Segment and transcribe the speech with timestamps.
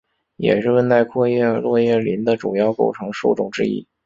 [0.37, 3.87] 也是温带阔叶落叶林的主要构成树种之一。